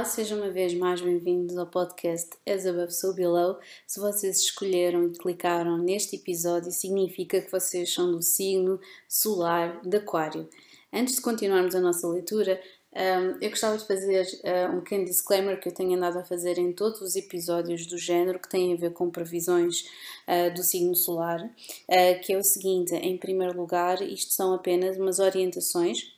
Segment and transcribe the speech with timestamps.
[0.00, 3.58] Olá, sejam uma vez mais bem-vindos ao podcast As Above So Below.
[3.86, 9.98] Se vocês escolheram e clicaram neste episódio, significa que vocês são do signo solar de
[9.98, 10.48] Aquário.
[10.90, 12.58] Antes de continuarmos a nossa leitura,
[12.94, 16.56] um, eu gostava de fazer uh, um pequeno disclaimer que eu tenho andado a fazer
[16.56, 19.84] em todos os episódios do género que têm a ver com previsões
[20.26, 21.46] uh, do signo solar,
[22.24, 26.10] que é o seguinte: em primeiro lugar, isto são apenas umas orientações,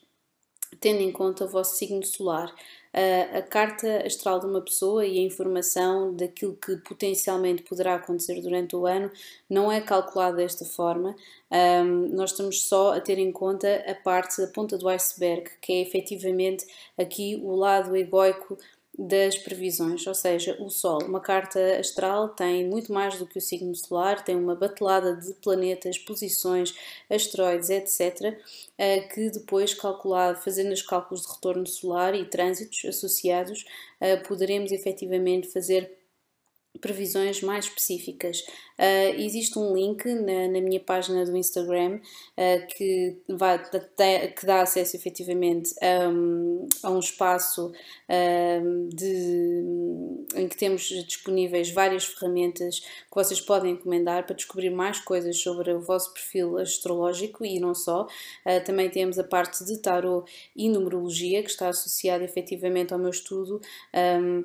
[0.79, 2.55] tendo em conta o vosso signo solar
[2.93, 8.77] a, carta astral de uma pessoa e a informação daquilo que potencialmente poderá acontecer durante
[8.77, 9.11] o ano
[9.49, 11.15] não é calculada desta forma.
[11.51, 15.73] Um, nós estamos só a ter em conta a parte, a ponta do iceberg, que
[15.73, 16.67] é efetivamente
[16.99, 18.59] aqui o lado egoico
[18.97, 23.41] das previsões, ou seja, o Sol, uma carta astral, tem muito mais do que o
[23.41, 26.75] signo solar, tem uma batelada de planetas, posições,
[27.09, 28.39] asteroides, etc.,
[28.77, 33.65] eh, que depois, calculado, fazendo os cálculos de retorno solar e trânsitos associados,
[34.01, 35.91] eh, poderemos efetivamente fazer
[36.81, 38.41] previsões mais específicas.
[38.79, 43.63] Uh, existe um link na, na, minha página do Instagram uh, que, vai,
[44.35, 46.09] que dá acesso efetivamente a,
[46.89, 49.65] um, espaço uh, de,
[50.35, 55.73] em que temos disponíveis várias ferramentas que vocês podem encomendar para descobrir mais coisas sobre
[55.73, 58.07] o vosso perfil astrológico e não só.
[58.65, 63.61] também temos a parte de tarot e numerologia que está associada efetivamente ao meu estudo.
[63.95, 64.45] Um,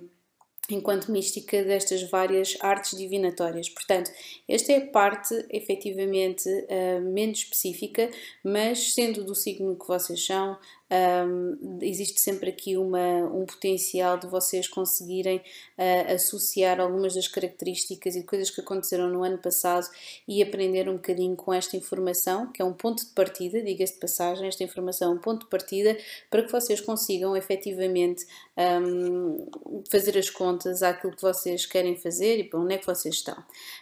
[0.70, 3.70] enquanto mística destas várias artes divinatórias.
[3.70, 4.12] Portanto,
[4.48, 8.10] esta é a parte efetivamente uh, menos específica,
[8.44, 10.58] mas sendo do signo que vocês são,
[10.90, 18.16] um, existe sempre aqui uma, um potencial de vocês conseguirem uh, associar algumas das características
[18.16, 19.88] e coisas que aconteceram no ano passado
[20.28, 24.00] e aprender um bocadinho com esta informação, que é um ponto de partida, diga-se de
[24.00, 25.98] passagem, esta informação é um ponto de partida
[26.30, 28.26] para que vocês consigam efetivamente
[28.58, 29.46] um,
[29.92, 33.38] fazer as contas àquilo que vocês querem fazer e para onde é que vocês estão.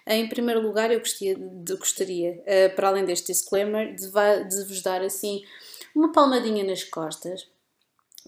[0.08, 4.82] Em primeiro lugar, eu gostaria, de, gostaria uh, para além deste disclaimer, de, de vos
[4.82, 5.44] dar assim
[5.96, 7.48] uma palmadinha nas costas.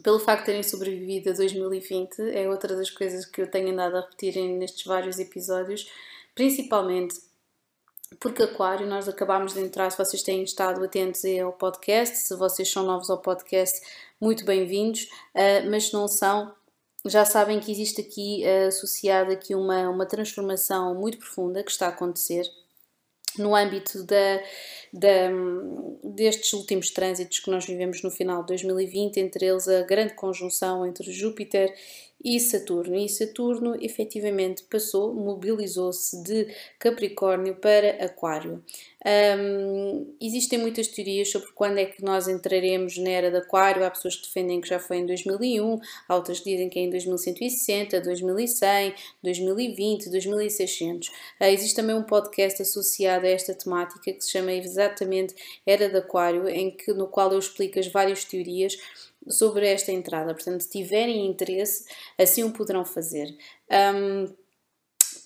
[0.01, 3.97] Pelo facto de terem sobrevivido a 2020, é outra das coisas que eu tenho andado
[3.97, 5.91] a repetir nestes vários episódios,
[6.33, 7.19] principalmente
[8.19, 12.71] porque Aquário, nós acabámos de entrar, se vocês têm estado atentos ao podcast, se vocês
[12.71, 13.81] são novos ao podcast,
[14.21, 15.03] muito bem-vindos,
[15.35, 16.53] uh, mas se não são,
[17.05, 21.87] já sabem que existe aqui uh, associada aqui uma, uma transformação muito profunda que está
[21.87, 22.49] a acontecer
[23.37, 24.41] no âmbito da,
[24.93, 25.29] da,
[26.03, 30.85] destes últimos trânsitos que nós vivemos no final de 2020, entre eles a grande conjunção
[30.85, 31.73] entre Júpiter
[32.23, 32.95] e Saturno.
[32.95, 36.47] E Saturno efetivamente passou, mobilizou-se de
[36.79, 38.63] Capricórnio para Aquário.
[39.05, 43.85] Um, existem muitas teorias sobre quando é que nós entraremos na era de Aquário.
[43.85, 45.79] Há pessoas que defendem que já foi em 2001,
[46.09, 51.07] há outras que dizem que é em 2160, 2100, 2020, 2600.
[51.07, 51.11] Uh,
[51.43, 55.35] existe também um podcast associado a esta temática que se chama exatamente
[55.65, 58.77] Era de Aquário, em que, no qual eu explico as várias teorias
[59.29, 60.33] sobre esta entrada.
[60.33, 61.85] Portanto, se tiverem interesse,
[62.17, 63.35] assim o poderão fazer.
[63.95, 64.33] Um,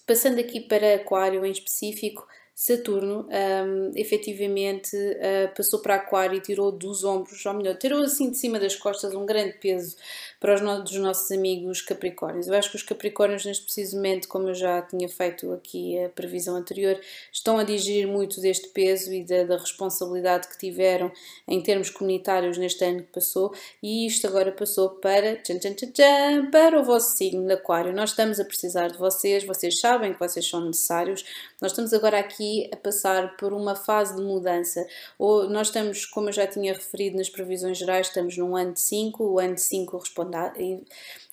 [0.06, 6.72] passando aqui para Aquário em específico, Saturno um, efetivamente uh, passou para Aquário e tirou
[6.72, 9.96] dos ombros, ou melhor, tirou assim de cima das costas um grande peso
[10.42, 12.48] para os no dos nossos amigos Capricórnios.
[12.48, 16.10] Eu acho que os Capricórnios, neste preciso momento, como eu já tinha feito aqui a
[16.10, 17.00] previsão anterior,
[17.32, 21.12] estão a digerir muito deste peso e da, da responsabilidade que tiveram
[21.48, 23.54] em termos comunitários neste ano que passou,
[23.84, 27.94] e isto agora passou para, tchan, tchan, tchan, para o vosso signo de Aquário.
[27.94, 31.24] Nós estamos a precisar de vocês, vocês sabem que vocês são necessários.
[31.62, 34.88] Nós estamos agora aqui a passar por uma fase de mudança.
[35.20, 38.80] Ou nós estamos, como eu já tinha referido nas previsões gerais, estamos num ano de
[38.80, 40.31] 5, o ano de 5 responde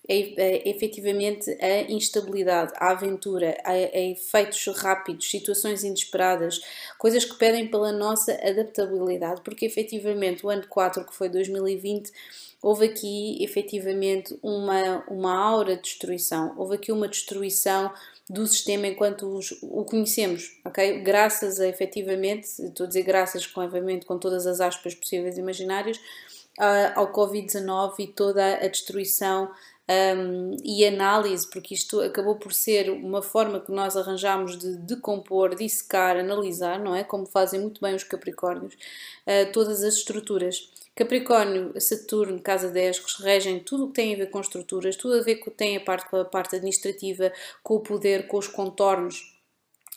[0.08, 6.60] é, efetivamente a instabilidade, a aventura, a, a, efeitos rápidos, situações inesperadas,
[6.96, 12.10] coisas que pedem pela nossa adaptabilidade, porque efetivamente o ano 4, que foi 2020,
[12.62, 17.92] houve aqui efetivamente uma, uma aura de destruição, houve aqui uma destruição
[18.28, 21.00] do sistema enquanto os, o conhecemos, ok?
[21.00, 25.98] Graças a efetivamente, estou a dizer graças obviamente, com todas as aspas possíveis e imaginárias,
[26.94, 29.50] ao Covid-19 e toda a destruição
[29.88, 35.54] um, e análise, porque isto acabou por ser uma forma que nós arranjamos de decompor,
[35.54, 37.02] dissecar, analisar, não é?
[37.02, 40.70] Como fazem muito bem os Capricórnios, uh, todas as estruturas.
[40.94, 45.22] Capricórnio, Saturno, casa 10, regem tudo o que tem a ver com estruturas, tudo a
[45.22, 47.32] ver com tem a parte com a parte administrativa,
[47.62, 49.37] com o poder, com os contornos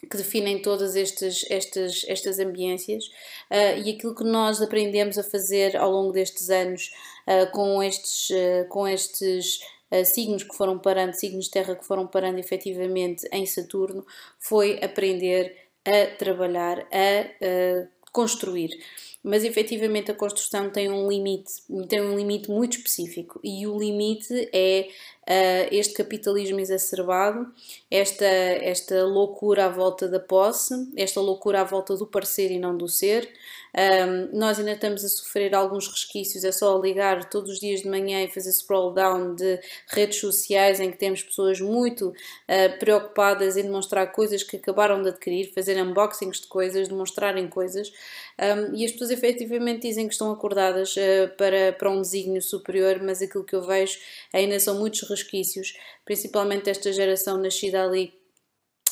[0.09, 5.77] que definem todas estas, estas, estas ambiências uh, e aquilo que nós aprendemos a fazer
[5.77, 6.91] ao longo destes anos
[7.27, 9.59] uh, com estes, uh, com estes
[10.05, 14.05] signos que foram parando, signos de terra que foram parando efetivamente em Saturno,
[14.39, 15.53] foi aprender
[15.83, 18.79] a trabalhar, a construir.
[19.21, 21.51] Mas efetivamente a construção tem um limite,
[21.89, 24.87] tem um limite muito específico e o limite é
[25.27, 27.51] uh, este capitalismo exacerbado,
[27.89, 32.75] esta, esta loucura à volta da posse, esta loucura à volta do parecer e não
[32.75, 33.31] do ser.
[33.73, 37.87] Um, nós ainda estamos a sofrer alguns resquícios, é só ligar todos os dias de
[37.87, 43.55] manhã e fazer scroll down de redes sociais em que temos pessoas muito uh, preocupadas
[43.55, 47.93] em demonstrar coisas que acabaram de adquirir, fazer unboxings de coisas, demonstrarem coisas,
[48.37, 52.99] um, e as pessoas efetivamente dizem que estão acordadas uh, para, para um desígnio superior,
[53.01, 53.97] mas aquilo que eu vejo
[54.33, 58.19] ainda são muitos resquícios, principalmente desta geração nascida ali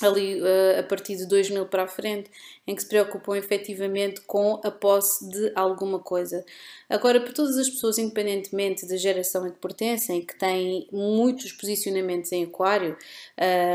[0.05, 2.29] ali uh, a partir de 2000 para a frente,
[2.65, 6.45] em que se preocupam efetivamente com a posse de alguma coisa.
[6.89, 12.31] Agora, para todas as pessoas, independentemente da geração a que pertencem, que têm muitos posicionamentos
[12.31, 12.97] em aquário,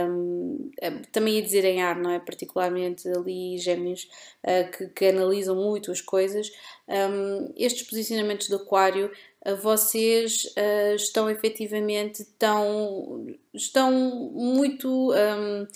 [0.08, 2.18] um, ehm, também ia dizer em ar, não é?
[2.18, 4.08] Particularmente ali gêmeos,
[4.44, 6.50] uh, que, que, analisam muito as coisas,
[6.88, 9.10] um, ehm, estes posicionamentos de aquário
[9.60, 13.92] vocês uh, estão efetivamente tão estão
[14.32, 15.66] muito um,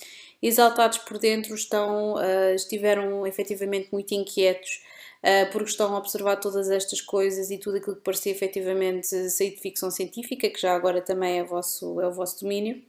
[0.43, 4.82] exaltados por dentro, estão, uh, estiveram efetivamente muito inquietos
[5.23, 9.50] uh, porque estão a observar todas estas coisas e tudo aquilo que parecia efetivamente sair
[9.50, 12.82] de ficção científica, que já agora também é vosso, é o vosso domínio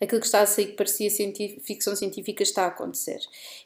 [0.00, 1.10] aquilo que está a sair que parecia
[1.62, 3.20] ficção científica está a acontecer.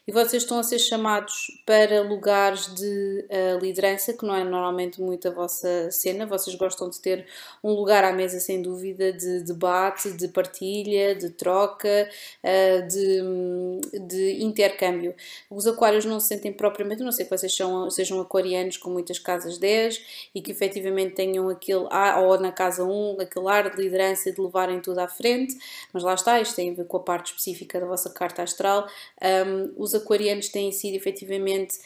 [0.05, 1.33] E vocês estão a ser chamados
[1.65, 6.89] para lugares de uh, liderança, que não é normalmente muito a vossa cena, vocês gostam
[6.89, 7.25] de ter
[7.63, 12.09] um lugar à mesa, sem dúvida, de debate, de partilha, de troca,
[12.43, 15.15] uh, de, de intercâmbio.
[15.49, 19.19] Os aquários não se sentem propriamente, não sei que vocês são, sejam aquarianos com muitas
[19.19, 21.85] casas 10 e que efetivamente tenham aquele,
[22.23, 25.57] ou na casa 1, aquele ar de liderança de levarem tudo à frente,
[25.93, 28.87] mas lá está, isto tem a ver com a parte específica da vossa carta astral.
[29.21, 31.77] Um, os aquarianos têm sido efetivamente,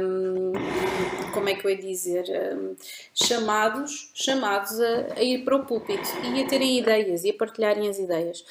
[0.00, 0.52] um,
[1.32, 2.24] como é que eu ia dizer,
[2.56, 2.74] um,
[3.14, 7.88] chamados, chamados a, a ir para o púlpito e a terem ideias e a partilharem
[7.88, 8.44] as ideias.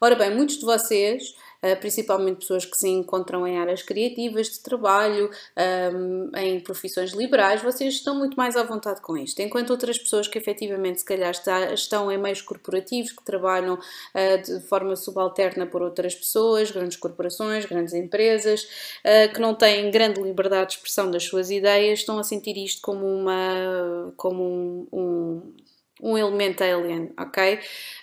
[0.00, 1.34] Ora bem, muitos de vocês
[1.80, 7.94] principalmente pessoas que se encontram em áreas criativas de trabalho, ehm, em profissões liberais, vocês
[7.94, 9.40] estão muito mais à vontade com isto.
[9.40, 11.32] Enquanto outras pessoas que efetivamente se calhar
[11.72, 13.78] estão em meios corporativos, que trabalham
[14.14, 18.66] eh, de forma subalterna por outras pessoas, grandes corporações, grandes empresas,
[19.04, 22.80] eh, que não têm grande liberdade de expressão das suas ideias, estão a sentir isto
[22.82, 25.54] como uma como um, um,
[26.02, 27.58] um elemento alien, ok?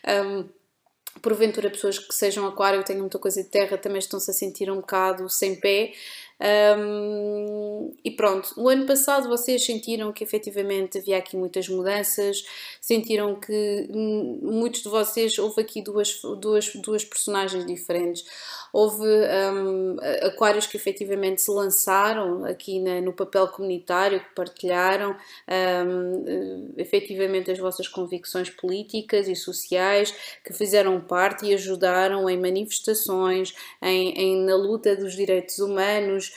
[0.07, 0.56] Um, ehm,
[1.27, 4.77] porventura pessoas que sejam aquário, tenham muita coisa de terra, também estão-se a sentir um
[4.77, 5.91] bocado sem pé.
[6.39, 12.45] Um, e pronto, o ano passado vocês sentiram que efetivamente havia aqui muitas mudanças,
[12.79, 13.89] sentiram que
[14.41, 18.23] muitos de vocês houve aqui duas, duas, duas personagens diferentes.
[18.79, 25.15] Houve um, aquários que efetivamente se lançaram aqui na, no papel comunitário, que partilharam
[25.87, 30.13] um, efetivamente as vossas convicções políticas e sociais,
[30.45, 36.31] que fizeram parte e ajudaram em manifestações, em, em na luta dos direitos humanos,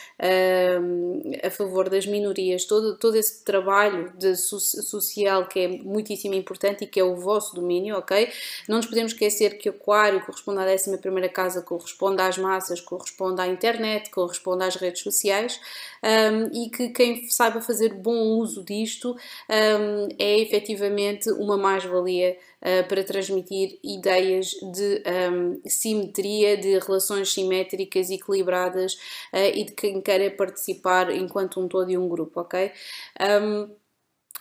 [0.80, 6.85] um, a favor das minorias, todo, todo esse trabalho de social que é muitíssimo importante
[6.85, 8.32] e que é o vosso domínio, ok?
[8.66, 13.46] Não nos podemos esquecer que Aquário corresponde à 11 casa, corresponde às massas, corresponde à
[13.46, 15.60] internet, corresponde às redes sociais
[16.02, 22.88] um, e que quem saiba fazer bom uso disto um, é efetivamente uma mais-valia uh,
[22.88, 28.94] para transmitir ideias de um, simetria, de relações simétricas, equilibradas
[29.32, 32.72] uh, e de quem queira participar enquanto um todo e um grupo, ok?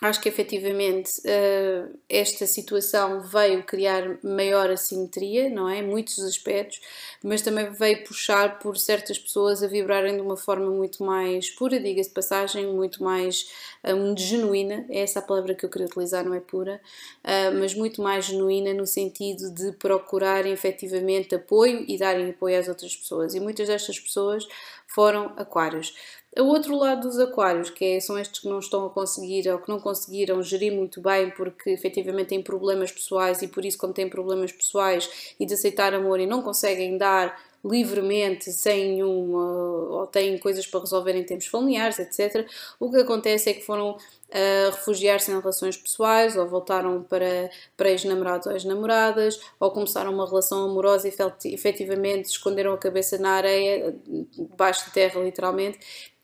[0.02, 5.82] Acho que efetivamente uh, esta situação veio criar maior assimetria, não é?
[5.82, 6.80] Muitos aspectos,
[7.22, 11.78] mas também veio puxar por certas pessoas a vibrarem de uma forma muito mais pura,
[11.78, 13.50] diga-se de passagem, muito mais
[13.84, 16.80] um, genuína, é essa a palavra que eu queria utilizar, não é pura,
[17.22, 22.68] uh, mas muito mais genuína no sentido de procurarem efetivamente apoio e darem apoio às
[22.68, 23.34] outras pessoas.
[23.34, 24.48] E muitas destas pessoas
[24.86, 25.94] foram aquários.
[26.38, 29.58] O outro lado dos aquários, que é, são estes que não estão a conseguir ou
[29.58, 33.92] que não conseguiram gerir muito bem porque efetivamente têm problemas pessoais e por isso, como
[33.92, 40.06] têm problemas pessoais e de aceitar amor e não conseguem dar livremente, sem nenhuma, ou
[40.06, 42.48] têm coisas para resolver em termos familiares, etc.
[42.78, 47.90] O que acontece é que foram uh, refugiar-se em relações pessoais, ou voltaram para, para
[47.90, 53.94] ex-namorados ou ex-namoradas, ou começaram uma relação amorosa e efetivamente esconderam a cabeça na areia,
[54.32, 55.78] debaixo de terra, literalmente,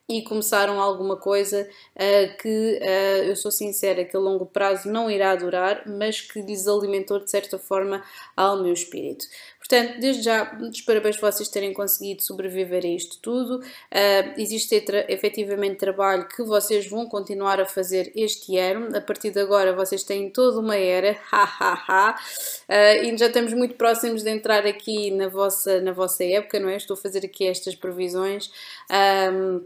[0.08, 5.10] e começaram alguma coisa uh, que uh, eu sou sincera que a longo prazo não
[5.10, 8.02] irá durar, mas que lhes alimentou de certa forma
[8.36, 9.26] ao meu espírito.
[9.58, 13.58] Portanto, desde já, muitos parabéns por vocês terem conseguido sobreviver a isto tudo.
[13.58, 18.96] Uh, existe tra efetivamente trabalho que vocês vão continuar a fazer este ano.
[18.96, 23.26] A partir de agora, vocês têm toda uma era, ha ha ha, uh, e já
[23.26, 26.76] estamos muito próximos de entrar aqui na vossa, na vossa época, não é?
[26.76, 28.52] Estou a fazer aqui estas previsões.
[28.88, 29.64] Um,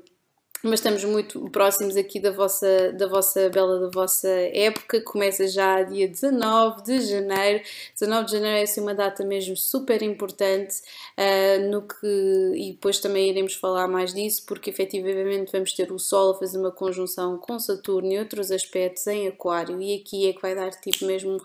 [0.62, 5.82] mas estamos muito próximos aqui da vossa, da vossa bela, da vossa época, começa já
[5.82, 7.64] dia 19 de janeiro,
[7.98, 10.82] 19 de janeiro é assim uma data mesmo super importante,
[11.16, 15.98] uh, no que, e depois também iremos falar mais disso, porque efetivamente vamos ter o
[15.98, 20.32] Sol a fazer uma conjunção com Saturno e outros aspectos em Aquário, e aqui é
[20.32, 21.40] que vai dar tipo mesmo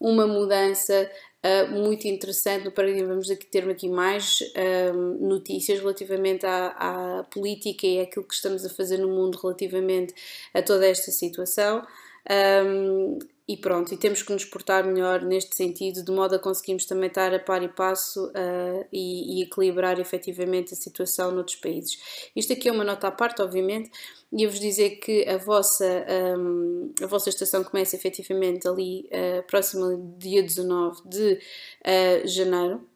[0.00, 1.10] uma mudança
[1.44, 3.08] uh, muito interessante no paradigma.
[3.08, 8.64] Vamos aqui ter aqui mais uh, notícias relativamente à, à, política e àquilo que estamos
[8.64, 10.14] a fazer no mundo relativamente
[10.54, 11.86] a toda esta situação.
[12.30, 16.84] Um, e pronto, e temos que nos portar melhor neste sentido, de modo a conseguirmos
[16.84, 21.98] também estar a par e passo uh, e, e, equilibrar efetivamente a situação noutros países.
[22.36, 23.90] Isto aqui é uma nota à parte, obviamente,
[24.30, 26.06] e eu vos dizer que a vossa,
[26.38, 32.86] um, a vossa estação começa efetivamente ali uh, próximo dia 19 de uh, janeiro.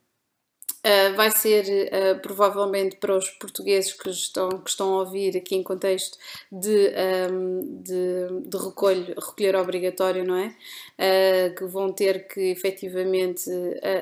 [0.85, 5.55] Uh, vai ser uh, provavelmente para os portugueses que estão, que estão a ouvir aqui
[5.55, 6.19] em contexto
[6.51, 6.93] de,
[7.31, 10.53] um, de, de recolho, recolher obrigatório, não é?
[10.99, 13.49] Uh, que vão ter que efetivamente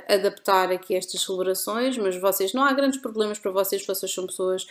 [0.08, 4.66] adaptar aqui estas celebrações, mas vocês não há grandes problemas para vocês, vocês são pessoas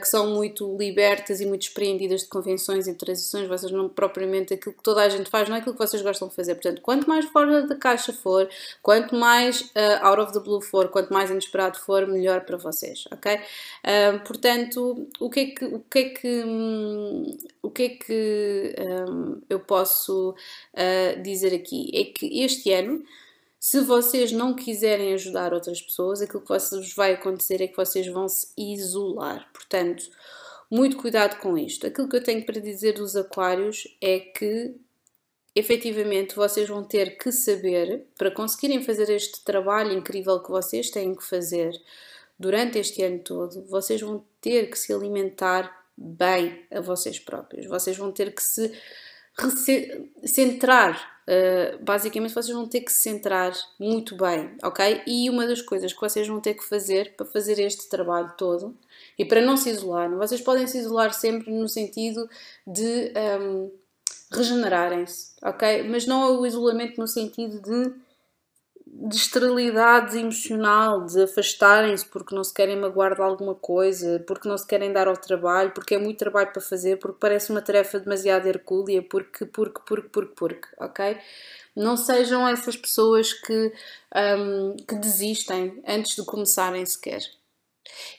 [0.00, 4.74] que são muito libertas e muito despreendidas de convenções e tradições, vocês não propriamente aquilo
[4.74, 6.54] que toda a gente faz, não é aquilo que vocês gostam de fazer.
[6.54, 8.48] Portanto, quanto mais fora da caixa for,
[8.82, 9.70] quanto mais
[10.02, 13.34] out of the blue for, quanto mais mais inesperado for, melhor para vocês, ok?
[13.34, 16.44] Uh, portanto, o que é que, o que, é que,
[17.62, 18.74] o que, é que
[19.08, 21.90] um, eu posso uh, dizer aqui?
[21.92, 23.02] É que este ano,
[23.58, 28.06] se vocês não quiserem ajudar outras pessoas, aquilo que vos vai acontecer é que vocês
[28.06, 29.48] vão se isolar.
[29.52, 30.04] Portanto,
[30.70, 31.86] muito cuidado com isto.
[31.86, 34.74] Aquilo que eu tenho para dizer dos aquários é que
[35.56, 41.14] efetivamente vocês vão ter que saber, para conseguirem fazer este trabalho incrível que vocês têm
[41.14, 41.72] que fazer
[42.38, 47.66] durante este ano todo, vocês vão ter que se alimentar bem a vocês próprios.
[47.66, 48.70] Vocês vão ter que se
[50.24, 51.16] centrar.
[51.26, 55.02] Uh, basicamente, vocês vão ter que se centrar muito bem, ok?
[55.06, 58.76] E uma das coisas que vocês vão ter que fazer para fazer este trabalho todo
[59.18, 62.28] e para não se isolar, vocês podem se isolar sempre no sentido
[62.66, 63.12] de.
[63.40, 63.70] Um,
[64.30, 65.84] regenerarem-se, ok?
[65.88, 67.94] Mas não é o isolamento no sentido de,
[68.86, 74.58] de esterilidade emocional, de afastarem-se porque não se querem magoar de alguma coisa, porque não
[74.58, 78.00] se querem dar ao trabalho, porque é muito trabalho para fazer, porque parece uma tarefa
[78.00, 81.18] demasiado hercúlea, porque, porque, porque, porque, porque, ok?
[81.74, 83.72] Não sejam essas pessoas que,
[84.38, 87.20] um, que desistem antes de começarem sequer.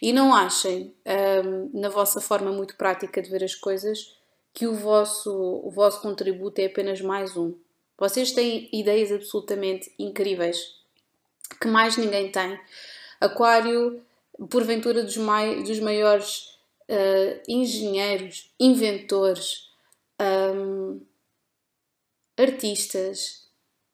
[0.02, 0.96] E não achem,
[1.44, 4.17] um, na vossa forma muito prática de ver as coisas,
[4.58, 7.54] que o vosso, o vosso contributo é apenas mais um.
[7.96, 10.58] Vocês têm ideias absolutamente incríveis
[11.62, 12.60] que mais ninguém tem.
[13.22, 14.02] Aquário,
[14.50, 16.58] porventura, dos, mai, dos maiores
[16.90, 19.70] uh, engenheiros, inventores,
[20.20, 21.02] um,
[22.36, 23.48] artistas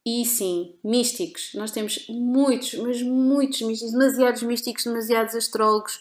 [0.05, 1.51] e sim, místicos.
[1.55, 5.99] Nós temos muitos, mas muitos místicos, demasiados místicos, demasiados astrólogos,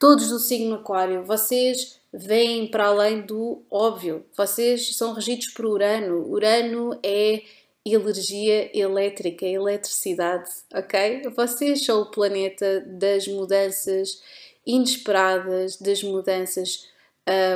[0.00, 1.22] todos do signo Aquário.
[1.22, 4.24] Vocês vêm para além do óbvio.
[4.36, 6.26] Vocês são regidos por Urano.
[6.26, 7.42] Urano é
[7.84, 11.22] energia elétrica, eletricidade, ok?
[11.36, 14.22] Vocês são o planeta das mudanças
[14.66, 16.88] inesperadas, das mudanças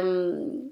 [0.04, 0.70] um,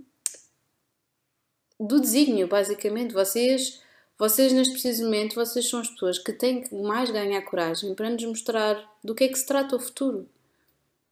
[1.80, 3.14] do desígnio, basicamente.
[3.14, 3.80] Vocês,
[4.18, 8.10] vocês neste preciso momento, vocês são as pessoas que têm que mais ganhar coragem para
[8.10, 10.28] nos mostrar do que é que se trata o futuro.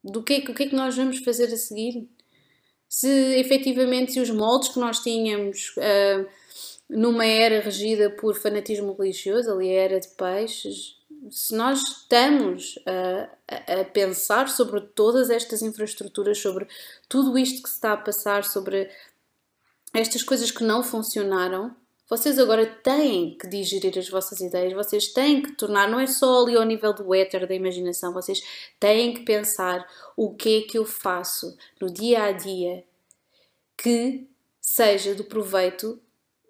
[0.02, 2.08] Do que, é que, o que é que nós vamos fazer a seguir?
[2.90, 6.28] se efetivamente se os moldes que nós tínhamos uh,
[6.88, 10.98] numa era regida por fanatismo religioso, ali a era de peixes,
[11.30, 16.66] se nós estamos a, a, pensar sobre todas estas infraestruturas, sobre
[17.08, 18.90] tudo isto que se está a passar, sobre
[19.94, 21.76] estas coisas que não funcionaram,
[22.10, 26.42] vocês agora têm que digerir as vossas ideias, vocês têm que tornar, não é só
[26.42, 28.42] ali ao nível do éter, da imaginação, vocês
[28.80, 32.84] têm que pensar o que é que eu faço no dia a dia
[33.78, 34.26] que
[34.60, 36.00] seja do proveito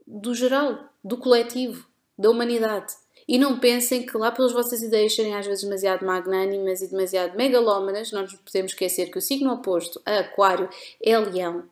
[0.06, 1.86] do geral, do coletivo,
[2.18, 2.94] da humanidade.
[3.28, 7.36] E não pensem que lá pelas vossas ideias serem às vezes demasiado magnânimas e demasiado
[7.36, 10.68] megalómanas, não nos podemos esquecer que o signo oposto a Aquário
[11.02, 11.68] é Leão.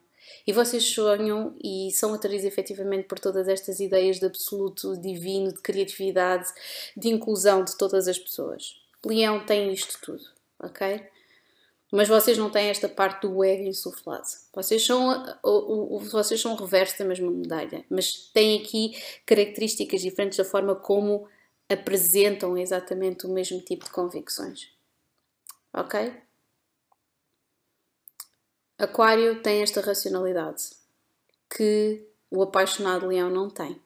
[0.46, 5.60] E vocês sonham e são atraídos efetivamente por todas estas ideias de absoluto divino, de
[5.60, 6.48] criatividade,
[6.96, 8.76] de inclusão de todas as pessoas.
[9.04, 10.24] Leão tem isto tudo,
[10.58, 11.02] ok?
[11.90, 14.26] Mas vocês não têm esta parte do ego insuflado.
[14.54, 18.94] Vocês são, o, o, vocês são o reverso da mesma medalha, mas têm aqui
[19.24, 21.26] características diferentes da forma como
[21.68, 24.70] apresentam exatamente o mesmo tipo de convicções.
[25.72, 26.12] Ok?
[28.78, 30.70] Aquário tem esta racionalidade
[31.50, 33.82] que o apaixonado leão não tem.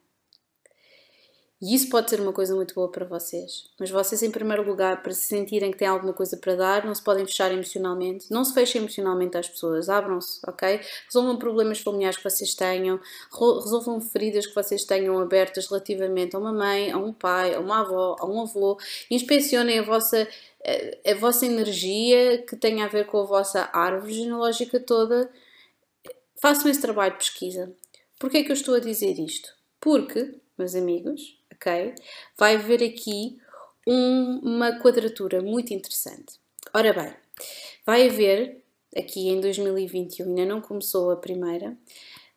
[1.62, 3.70] E isso pode ser uma coisa muito boa para vocês.
[3.78, 6.92] Mas vocês, em primeiro lugar, para se sentirem que têm alguma coisa para dar, não
[6.92, 8.26] se podem fechar emocionalmente.
[8.32, 9.88] Não se fechem emocionalmente às pessoas.
[9.88, 10.80] Abram-se, ok?
[11.06, 12.98] Resolvam problemas familiares que vocês tenham.
[13.30, 17.82] Resolvam feridas que vocês tenham abertas relativamente a uma mãe, a um pai, a uma
[17.82, 18.76] avó, a um avô.
[19.08, 20.26] Inspecionem a vossa,
[21.06, 25.30] a vossa energia que tem a ver com a vossa árvore genealógica toda.
[26.40, 27.72] Façam esse trabalho de pesquisa.
[28.18, 29.48] Porquê é que eu estou a dizer isto?
[29.80, 31.94] Porque, meus amigos, ok?
[32.36, 33.38] Vai haver aqui
[33.86, 36.40] um, uma quadratura muito interessante.
[36.74, 37.14] Ora bem,
[37.86, 38.62] vai haver
[38.96, 41.76] aqui em 2021, ainda não começou a primeira,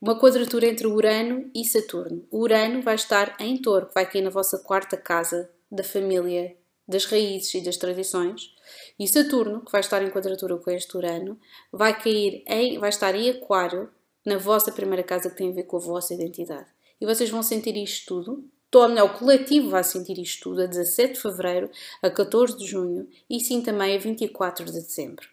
[0.02, 2.26] uma quadratura entre Urano e Saturno.
[2.30, 6.56] O Urano vai estar em Touro, vai cair na vossa quarta casa da família,
[6.88, 8.54] das raízes e das tradições.
[9.00, 11.40] E Saturno, que vai estar em quadratura com este Urano,
[11.72, 13.90] vai cair em, vai estar em Aquário,
[14.24, 16.68] na vossa primeira casa que tem a ver com a vossa identidade.
[17.00, 20.66] E vocês vão sentir isto tudo ou melhor, o coletivo vai sentir isto tudo a
[20.66, 21.70] 17 de fevereiro,
[22.02, 25.28] a 14 de junho e sim também a 24 de dezembro.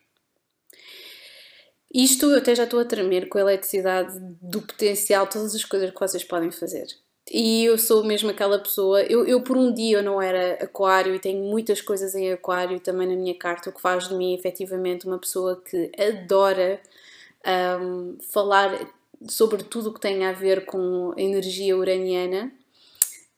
[1.95, 5.91] Isto eu até já estou a tremer com a eletricidade do potencial, todas as coisas
[5.91, 6.87] que vocês podem fazer.
[7.31, 9.03] E eu sou mesmo aquela pessoa.
[9.03, 12.81] Eu, eu, por um dia eu não era aquário e tenho muitas coisas em aquário
[12.81, 16.81] também na minha carta, o que faz de mim efetivamente uma pessoa que adora
[17.81, 18.91] um, falar
[19.29, 22.53] sobre tudo o que tem a ver com a energia uraniana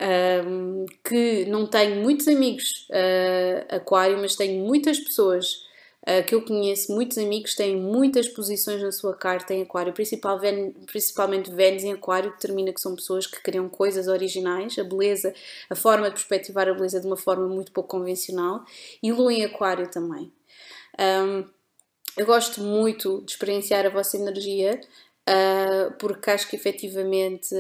[0.04, 5.64] um, que não tenho muitos amigos uh, aquário, mas tenho muitas pessoas
[6.02, 10.38] uh, que eu conheço, muitos amigos têm muitas posições na sua carta em aquário, principal,
[10.86, 15.32] principalmente Vênus em aquário, que determina que são pessoas que criam coisas originais, a beleza,
[15.70, 18.64] a forma de perspectivar a beleza de uma forma muito pouco convencional,
[19.02, 20.30] e Lua em aquário também.
[21.00, 21.44] Um,
[22.16, 24.78] eu gosto muito de experienciar a vossa energia,
[25.28, 27.54] uh, porque acho que efetivamente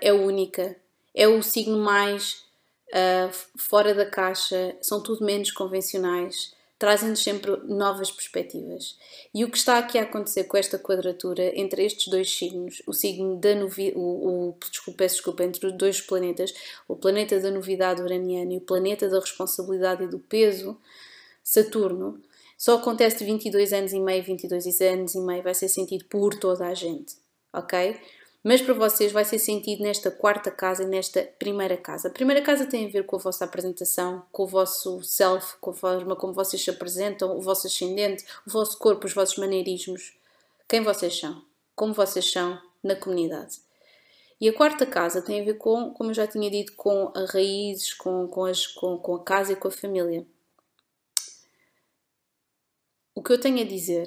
[0.00, 0.76] é única
[1.14, 2.44] é o signo mais
[2.88, 8.98] uh, fora da caixa, são tudo menos convencionais, trazem-nos sempre novas perspectivas.
[9.32, 12.92] E o que está aqui a acontecer com esta quadratura entre estes dois signos, o
[12.92, 16.52] signo da novidade, o, o desculpa, desculpa, entre os dois planetas,
[16.88, 20.76] o planeta da novidade uraniana e o planeta da responsabilidade e do peso,
[21.42, 22.20] Saturno,
[22.56, 26.34] só acontece de 22 anos e meio, 22 anos e meio, vai ser sentido por
[26.34, 27.16] toda a gente,
[27.52, 28.00] ok?
[28.44, 32.08] Mas para vocês vai ser sentido nesta quarta casa e nesta primeira casa.
[32.08, 35.70] A primeira casa tem a ver com a vossa apresentação, com o vosso self, com
[35.70, 40.14] a forma como vocês se apresentam, o vosso ascendente, o vosso corpo, os vossos maneirismos,
[40.68, 41.42] quem vocês são,
[41.74, 43.62] como vocês são na comunidade.
[44.38, 47.30] E a quarta casa tem a ver com, como eu já tinha dito, com as
[47.30, 50.26] raízes, com, com, as, com, com a casa e com a família.
[53.14, 54.06] O que eu tenho a dizer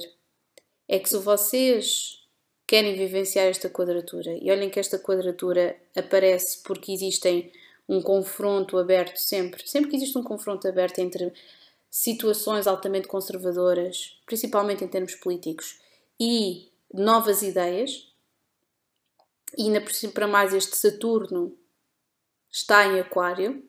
[0.88, 2.27] é que se vocês
[2.68, 4.38] querem vivenciar esta quadratura.
[4.42, 7.52] E olhem que esta quadratura aparece porque existem
[7.88, 9.66] um confronto aberto sempre.
[9.68, 11.34] Sempre que existe um confronto aberto entre
[11.90, 15.80] situações altamente conservadoras, principalmente em termos políticos,
[16.20, 18.12] e novas ideias,
[19.58, 19.82] e ainda
[20.14, 21.58] para mais este Saturno
[22.52, 23.64] está em Aquário,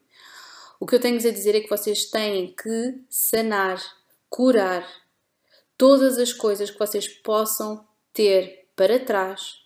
[0.81, 3.81] o que eu tenho a dizer é que vocês têm que sanar,
[4.29, 4.87] curar
[5.77, 9.57] todas as coisas que vocês possam ter para trás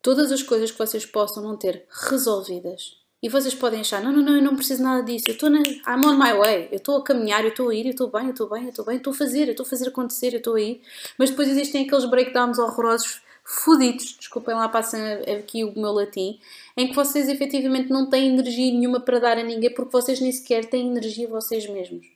[0.00, 3.02] todas as coisas que vocês possam não ter resolvidas.
[3.20, 5.58] E vocês podem achar, não, não, não, eu não preciso nada disso, eu estou na,
[5.58, 8.26] I'm on my way, eu estou a caminhar, eu estou a ir, eu estou bem,
[8.26, 10.38] eu estou bem, eu estou bem, estou a fazer, eu estou a fazer acontecer, eu
[10.38, 10.82] estou a ir.
[11.18, 15.00] Mas depois existem aqueles breakdowns horrorosos, fodidos, desculpem lá, passem
[15.36, 16.38] aqui o meu latim,
[16.76, 20.30] em que vocês efetivamente não têm energia nenhuma para dar a ninguém porque vocês nem
[20.30, 22.06] sequer têm energia vocês mesmos.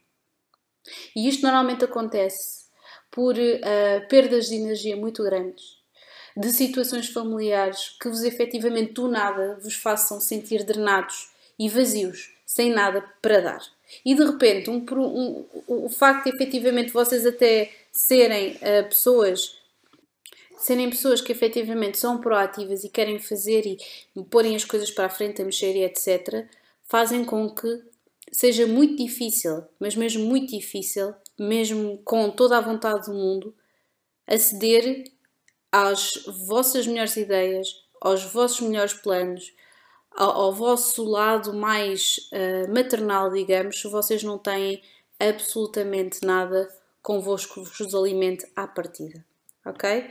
[1.17, 2.67] E isto normalmente acontece
[3.11, 5.77] por uh, perdas de energia muito grandes
[6.37, 12.71] de situações familiares que vos efetivamente do nada vos façam sentir drenados e vazios, sem
[12.71, 13.63] nada para dar.
[14.05, 19.57] E de repente, um, um, o facto de efetivamente vocês até serem uh, pessoas
[20.59, 23.79] serem pessoas que efetivamente são proativas e querem fazer e
[24.25, 26.47] porem as coisas para a frente, a mexer e etc.,
[26.83, 27.83] fazem com que
[28.33, 33.55] seja muito difícil, mas mesmo muito difícil, mesmo com toda a vontade do mundo,
[34.27, 35.05] aceder
[35.71, 37.69] às vossas melhores ideias,
[38.01, 39.53] aos vossos melhores planos,
[40.11, 44.83] ao, ao vosso lado mais uh, maternal, digamos, se vocês não têm
[45.19, 46.69] absolutamente nada
[47.03, 49.25] convosco que vos alimente à partida.
[49.65, 50.11] Ok?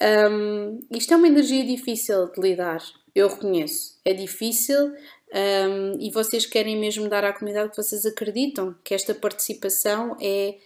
[0.00, 2.82] Um, isto é uma energia difícil de lidar,
[3.14, 3.98] eu reconheço.
[4.04, 4.92] É difícil
[5.32, 10.56] um, e vocês querem mesmo dar à comunidade que vocês acreditam que esta participação é,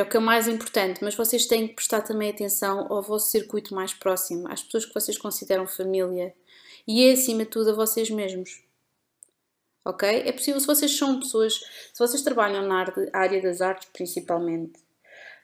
[0.00, 3.30] é o que é mais importante, mas vocês têm que prestar também atenção ao vosso
[3.30, 6.34] circuito mais próximo, às pessoas que vocês consideram família
[6.86, 8.62] e acima de tudo a vocês mesmos.
[9.84, 10.08] Ok?
[10.08, 14.78] É possível se vocês são pessoas, se vocês trabalham na área das artes principalmente,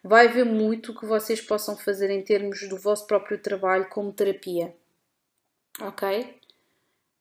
[0.04, 4.76] vai haver muito que vocês possam fazer em termos do vosso próprio trabalho como terapia.
[5.80, 6.40] Ok?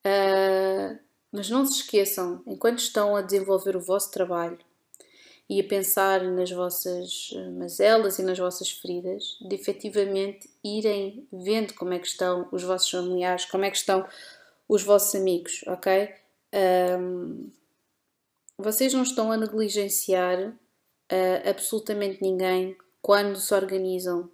[0.06, 1.00] Uh,
[1.32, 4.58] mas não se esqueçam, enquanto estão a desenvolver o vosso trabalho
[5.52, 11.94] e a pensar nas vossas mazelas e nas vossas feridas, de efetivamente irem vendo como
[11.94, 14.08] é que estão os vossos familiares, como é que estão
[14.66, 16.10] os vossos amigos, ok?
[16.98, 17.52] Um,
[18.58, 24.32] vocês não estão a negligenciar uh, absolutamente ninguém quando se organizam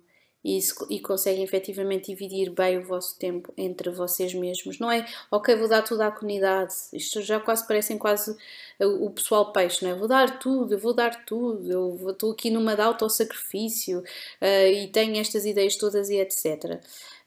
[0.47, 4.79] e, e conseguem efetivamente dividir bem o vosso tempo entre vocês mesmos.
[4.79, 6.73] Não é, ok, vou dar tudo à comunidade.
[6.93, 8.33] Isto já quase parecem quase
[8.79, 9.95] o pessoal peixe, não é?
[9.95, 14.88] Vou dar tudo, eu vou dar tudo, eu estou aqui numa de autossacrifício uh, e
[14.88, 16.79] tenho estas ideias todas e etc.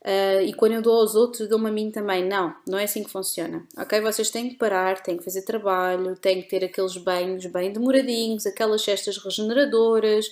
[0.03, 2.27] Uh, e quando eu dou aos outros, dou-me a mim também.
[2.27, 3.67] Não, não é assim que funciona.
[3.77, 4.01] Ok?
[4.01, 8.47] Vocês têm que parar, têm que fazer trabalho, têm que ter aqueles banhos bem demoradinhos,
[8.47, 10.31] aquelas cestas regeneradoras,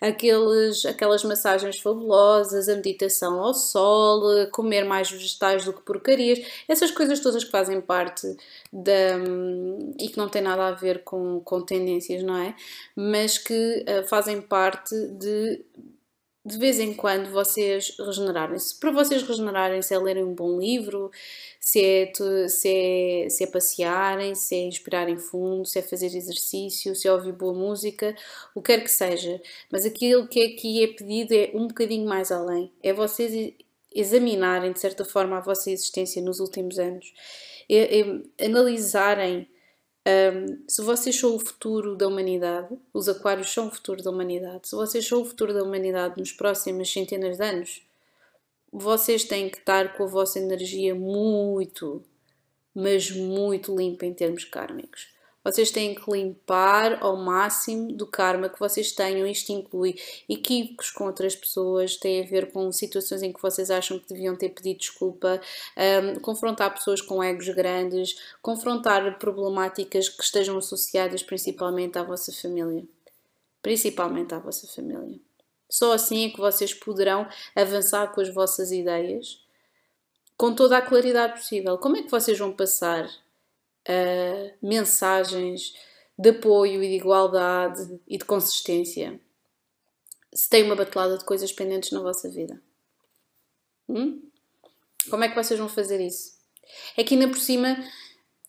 [0.00, 6.92] aqueles, aquelas massagens fabulosas, a meditação ao sol, comer mais vegetais do que porcarias, essas
[6.92, 8.36] coisas todas que fazem parte
[8.72, 9.18] da.
[9.98, 12.54] e que não têm nada a ver com, com tendências, não é?
[12.94, 15.64] Mas que uh, fazem parte de
[16.44, 18.78] de vez em quando vocês regenerarem-se.
[18.78, 21.10] Para vocês regenerarem-se é lerem um bom livro,
[21.60, 22.12] se é,
[22.48, 27.12] se, é, se é passearem, se é inspirarem fundo, se é fazer exercício, se é
[27.12, 28.16] ouvir boa música,
[28.54, 29.40] o que quer que seja.
[29.70, 32.72] Mas aquilo que aqui é pedido é um bocadinho mais além.
[32.82, 33.54] É vocês
[33.94, 37.12] examinarem, de certa forma, a vossa existência nos últimos anos.
[37.68, 39.46] É, é, analisarem
[40.08, 44.68] um, se vocês são o futuro da humanidade, os aquários são o futuro da humanidade,
[44.68, 47.82] se vocês são o futuro da humanidade nos próximos centenas de anos,
[48.72, 52.02] vocês têm que estar com a vossa energia muito,
[52.74, 55.08] mas muito limpa em termos kármicos.
[55.48, 59.26] Vocês têm que limpar ao máximo do karma que vocês tenham.
[59.26, 63.98] Isto inclui equívocos com outras pessoas, tem a ver com situações em que vocês acham
[63.98, 65.40] que deviam ter pedido desculpa,
[65.74, 72.84] um, confrontar pessoas com egos grandes, confrontar problemáticas que estejam associadas principalmente à vossa família.
[73.62, 75.18] Principalmente à vossa família.
[75.66, 79.42] Só assim é que vocês poderão avançar com as vossas ideias
[80.36, 81.78] com toda a claridade possível.
[81.78, 83.08] Como é que vocês vão passar
[83.88, 85.74] uh, mensagens
[86.18, 89.20] de apoio e de igualdade e de consistência
[90.32, 92.60] se tem uma batelada de coisas pendentes na vossa vida?
[93.88, 94.22] Hum?
[95.08, 96.36] Como é que vocês vão fazer isso?
[96.96, 97.82] É que ainda por cima,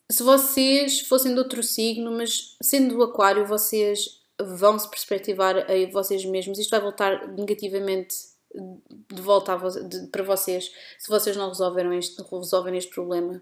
[0.10, 5.92] se vocês fossem de outro signo, mas sendo do Aquário, vocês vão se perspectivar a
[5.92, 6.60] vocês mesmos.
[6.60, 8.16] Isto vai voltar negativamente
[8.54, 13.42] de volta de, para vocês se vocês não resolveram este, resolverem este problema.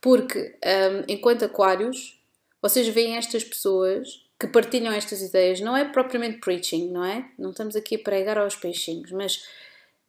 [0.00, 2.20] Porque, um, enquanto aquários,
[2.62, 7.28] vocês veem estas pessoas que partilham estas ideias, não é propriamente preaching, não é?
[7.36, 9.44] Não estamos aqui a pregar aos peixinhos, mas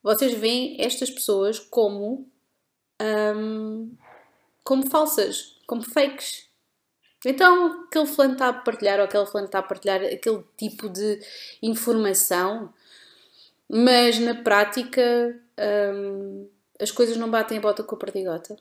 [0.03, 2.29] vocês veem estas pessoas como,
[3.01, 3.91] um,
[4.63, 6.47] como falsas, como fakes.
[7.25, 11.19] Então, aquele fulano está a partilhar ou aquele fulano está a partilhar aquele tipo de
[11.61, 12.71] informação,
[13.67, 15.01] mas na prática
[15.93, 16.47] um,
[16.79, 18.55] as coisas não batem a bota com a perdigota.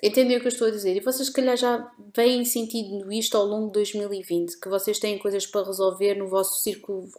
[0.00, 0.96] Entendem o que eu estou a dizer?
[0.96, 5.18] E vocês, se calhar, já vêm sentindo isto ao longo de 2020, que vocês têm
[5.18, 6.62] coisas para resolver no vosso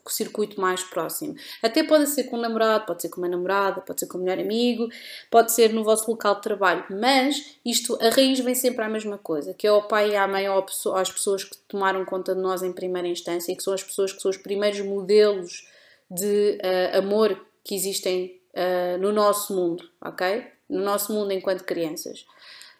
[0.07, 1.35] circuito, mais próximo.
[1.61, 4.21] Até pode ser com um namorado, pode ser com uma namorada, pode ser com um
[4.21, 4.89] melhor amigo,
[5.29, 9.17] pode ser no vosso local de trabalho, mas isto, a raiz vem sempre à mesma
[9.17, 12.63] coisa, que é ao pai e à mãe às pessoas que tomaram conta de nós
[12.63, 15.67] em primeira instância e que são as pessoas que são os primeiros modelos
[16.09, 20.45] de uh, amor que existem uh, no nosso mundo, ok?
[20.69, 22.25] No nosso mundo enquanto crianças.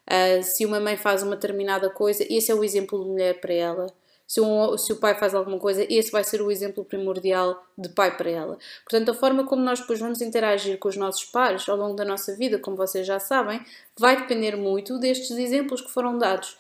[0.08, 3.54] Uh, se uma mãe faz uma determinada coisa, esse é o exemplo de mulher para
[3.54, 3.88] ela.
[4.26, 7.90] Se, um, se o pai faz alguma coisa, esse vai ser o exemplo primordial de
[7.90, 8.58] pai para ela.
[8.84, 12.06] Portanto, a forma como nós depois vamos interagir com os nossos pares ao longo da
[12.06, 13.64] nossa vida, como vocês já sabem,
[13.98, 16.58] vai depender muito destes exemplos que foram dados.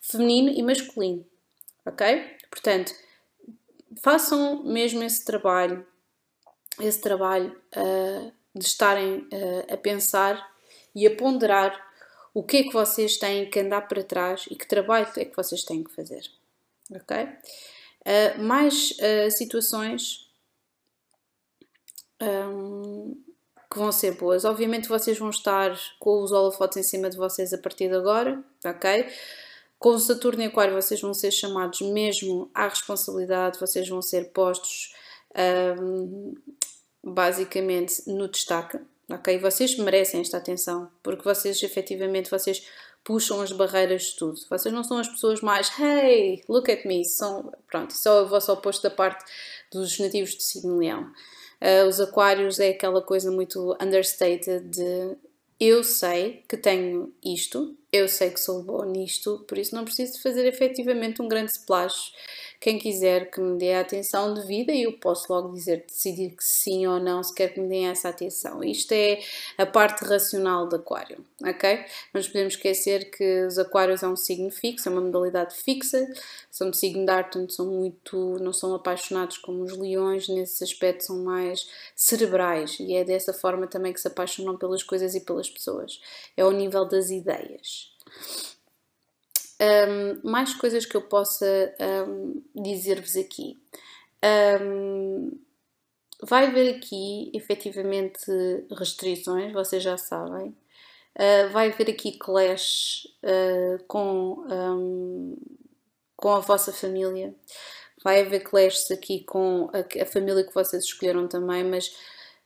[0.00, 1.24] feminino e masculino,
[1.86, 2.36] ok?
[2.50, 2.92] Portanto,
[4.02, 5.86] façam mesmo esse trabalho,
[6.80, 10.52] esse trabalho uh, de estarem uh, a pensar
[10.94, 11.91] e a ponderar
[12.34, 15.36] o que é que vocês têm que andar para trás e que trabalho é que
[15.36, 16.22] vocês têm que fazer,
[16.90, 17.24] ok?
[18.04, 18.96] Uh, mais
[19.30, 20.28] situações
[22.22, 23.16] um,
[23.72, 24.44] que vão ser boas.
[24.44, 28.42] Obviamente vocês vão estar com os holofotes em cima de vocês a partir de agora,
[28.64, 29.06] ok?
[29.78, 34.30] Com o Saturno e Aquário vocês vão ser chamados mesmo à responsabilidade, vocês vão ser
[34.32, 34.94] postos
[35.80, 36.34] um,
[37.02, 38.78] basicamente no destaque,
[39.14, 39.38] ok?
[39.38, 42.66] Vocês merecem esta atenção, porque vocês efetivamente vocês
[43.04, 44.40] puxam as barreiras de tudo.
[44.48, 48.28] Vocês não são as pessoas mais hey, look at me, são, pronto, só é o
[48.28, 49.24] vosso oposto da parte
[49.70, 51.10] dos nativos de signo leão.
[51.60, 55.16] Uh, os aquários é aquela coisa muito understated de
[55.60, 60.20] eu sei que tenho isto, eu sei que sou boa nisto, por isso não preciso
[60.20, 62.12] fazer efetivamente um grande splash
[62.62, 66.86] quem quiser que me dê a atenção devida, eu posso logo dizer, decidir que sim
[66.86, 68.62] ou não, se quer que me dê essa atenção.
[68.62, 69.20] Isto é
[69.58, 71.84] a parte racional do aquário, ok?
[72.14, 76.08] Mas podemos esquecer que os aquários é um signo fixo, é uma modalidade fixa,
[76.52, 80.62] são de signo de ar, portanto são muito, não são apaixonados como os leões, nesse
[80.62, 85.20] aspecto são mais cerebrais e é dessa forma também que se apaixonam pelas coisas e
[85.20, 86.00] pelas pessoas.
[86.36, 87.90] É ao nível das ideias.
[89.60, 91.74] Um, mais coisas que eu possa
[92.08, 93.60] um, dizer-vos aqui.
[94.60, 95.38] Um,
[96.22, 98.30] vai haver aqui efetivamente
[98.76, 100.56] restrições, vocês já sabem.
[101.14, 105.36] Uh, vai haver aqui clash uh, com,
[106.16, 107.34] com a vossa família.
[108.02, 111.94] Vai haver clashes aqui com a, a família que vocês escolheram também, mas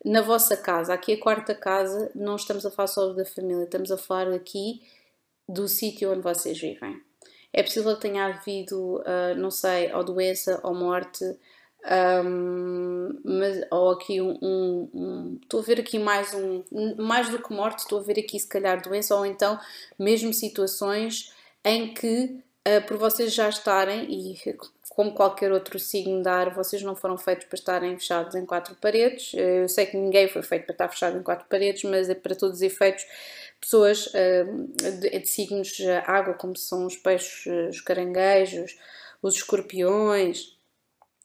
[0.05, 3.91] na vossa casa, aqui a quarta casa, não estamos a falar só da família, estamos
[3.91, 4.83] a falar aqui
[5.49, 7.01] do sítio onde vocês vivem.
[7.53, 11.25] É possível que tenha havido, uh, não sei, ou doença ou morte,
[12.25, 16.65] um, mas, ou aqui um, um, um, Estou a ver aqui mais um.
[16.99, 19.59] Mais do que morte, estou a ver aqui se calhar doença, ou então
[19.99, 21.33] mesmo situações
[21.65, 24.37] em que, uh, por vocês já estarem, e
[24.91, 28.75] como qualquer outro signo de ar, vocês não foram feitos para estarem fechados em quatro
[28.77, 29.33] paredes.
[29.35, 32.35] Eu sei que ninguém foi feito para estar fechado em quatro paredes, mas é para
[32.35, 33.05] todos os efeitos
[33.61, 38.77] pessoas uh, de, de, signos água, como são os peixes, eh, os caranguejos,
[39.23, 40.57] os escorpiões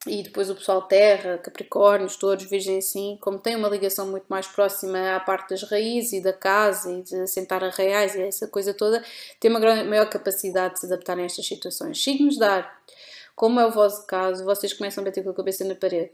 [0.08, 4.48] e depois o pessoal terra, capricórnios, todos, virgem assim, como tem uma ligação muito mais
[4.48, 8.74] próxima à parte das raízes e da casa e de assentar arraiais e essa coisa
[8.74, 9.04] toda,
[9.40, 12.04] tem uma maior capacidade de se adaptar a estas situações.
[12.04, 12.82] Signos de ar,
[13.36, 16.12] como é o vosso caso, vocês começam a bater com a cabeça na parede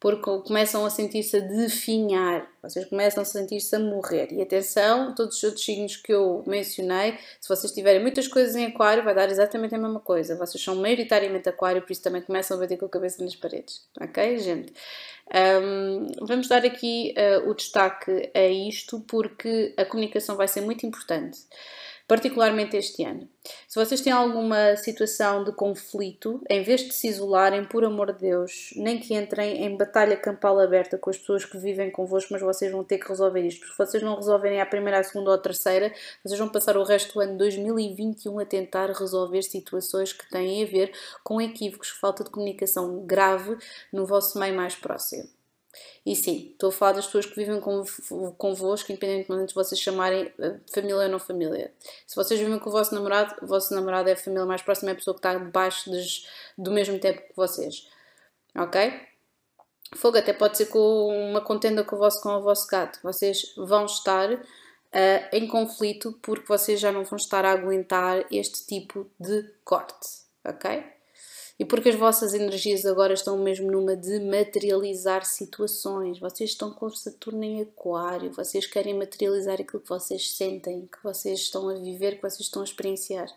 [0.00, 4.28] porque começam a sentir-se a definhar, vocês começam a sentir-se a morrer.
[4.32, 8.66] E atenção, todos os outros signos que eu mencionei, se vocês tiverem muitas coisas em
[8.66, 10.36] aquário, vai dar exatamente a mesma coisa.
[10.36, 13.82] Vocês são maioritariamente aquário, por isso também começam a bater com a cabeça nas paredes.
[14.00, 14.72] Ok, gente?
[15.34, 20.86] Um, vamos dar aqui uh, o destaque a isto, porque a comunicação vai ser muito
[20.86, 21.38] importante
[22.08, 23.28] particularmente este ano.
[23.68, 28.20] Se vocês têm alguma situação de conflito, em vez de se isolarem, por amor de
[28.20, 32.40] Deus, nem que entrem em batalha campal aberta com as pessoas que vivem convosco, mas
[32.40, 33.60] vocês vão ter que resolver isto.
[33.60, 35.92] Porque se vocês não resolverem a primeira, a segunda ou a terceira,
[36.24, 40.66] vocês vão passar o resto do ano 2021 a tentar resolver situações que têm a
[40.66, 40.90] ver
[41.22, 43.58] com equívocos, falta de comunicação grave
[43.92, 45.37] no vosso meio mais próximo.
[46.04, 47.60] E sim, estou a falar das pessoas que vivem
[48.38, 51.72] convosco, independentemente de vocês chamarem eh, família ou não família.
[52.06, 54.90] Se vocês vivem com o vosso namorado, o vosso namorado é a família mais próxima,
[54.90, 56.26] é a pessoa que está debaixo des,
[56.56, 57.86] do mesmo tempo que vocês.
[58.56, 59.08] Ok?
[59.96, 62.98] Fogo até pode ser com uma contenda com o vosso, com o vosso gato.
[63.02, 64.40] Vocês vão estar uh,
[65.32, 70.26] em conflito porque vocês já não vão estar a aguentar este tipo de corte.
[70.44, 70.97] Ok?
[71.58, 76.20] E porque as vossas energias agora estão mesmo numa de materializar situações.
[76.20, 81.40] Vocês estão com Saturno em Aquário, vocês querem materializar aquilo que vocês sentem, que vocês
[81.40, 83.28] estão a viver, que vocês estão a experienciar.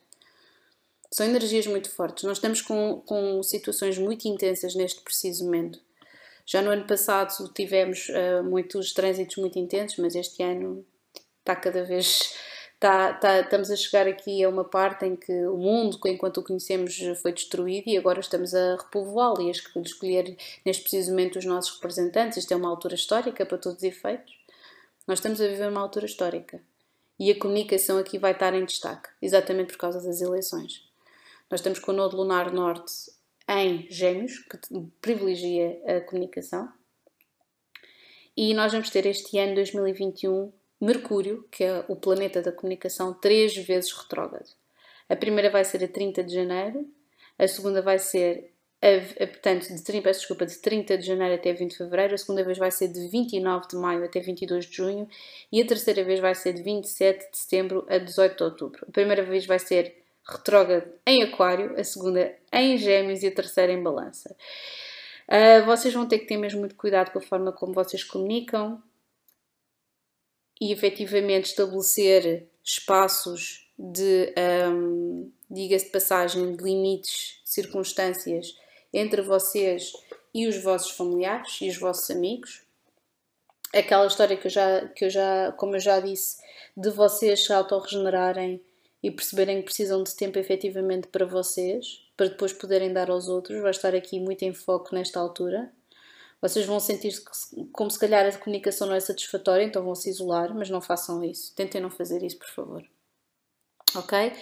[1.12, 2.24] São energias muito fortes.
[2.24, 5.80] Nós estamos com, com situações muito intensas neste preciso momento.
[6.46, 10.86] Já no ano passado tivemos uh, muitos trânsitos muito intensos, mas este ano
[11.40, 12.36] está cada vez
[12.82, 16.44] Tá, tá, estamos a chegar aqui a uma parte em que o mundo, enquanto o
[16.44, 21.46] conhecemos, foi destruído e agora estamos a repovoá-lo e a escolher neste preciso momento os
[21.46, 22.40] nossos representantes.
[22.40, 24.36] Isto é uma altura histórica para todos os efeitos.
[25.08, 26.60] Nós estamos a viver uma altura histórica
[27.20, 30.84] e a comunicação aqui vai estar em destaque, exatamente por causa das eleições.
[31.52, 33.12] Nós estamos com o Nodo Lunar Norte
[33.48, 34.58] em Gêmeos, que
[35.00, 36.68] privilegia a comunicação,
[38.36, 43.56] e nós vamos ter este ano 2021 Mercúrio, que é o planeta da comunicação, três
[43.56, 44.50] vezes retrógrado.
[45.08, 46.90] A primeira vai ser a 30 de janeiro,
[47.38, 51.36] a segunda vai ser, a, a, portanto, de 30, peço desculpa, de 30 de janeiro
[51.36, 54.66] até 20 de fevereiro, a segunda vez vai ser de 29 de maio até 22
[54.66, 55.08] de junho
[55.52, 58.86] e a terceira vez vai ser de 27 de setembro a 18 de outubro.
[58.88, 63.72] A primeira vez vai ser retrógrado em Aquário, a segunda em Gêmeos e a terceira
[63.72, 64.36] em Balança.
[65.28, 68.82] Uh, vocês vão ter que ter mesmo muito cuidado com a forma como vocês comunicam
[70.62, 74.32] e efetivamente estabelecer espaços de,
[74.72, 78.56] um, diga-se de passagem, de limites, circunstâncias
[78.94, 79.92] entre vocês
[80.32, 82.62] e os vossos familiares e os vossos amigos.
[83.74, 86.38] Aquela história que eu já, que eu já como eu já disse,
[86.78, 88.62] de vocês se autorregenerarem
[89.02, 93.60] e perceberem que precisam de tempo efetivamente para vocês, para depois poderem dar aos outros,
[93.62, 95.72] vai estar aqui muito em foco nesta altura.
[96.42, 97.14] Vocês vão sentir
[97.72, 101.24] como se calhar a comunicação não é satisfatória, então vão se isolar, mas não façam
[101.24, 101.54] isso.
[101.56, 102.84] Tentem não fazer isso, por favor.
[103.96, 104.34] Ok?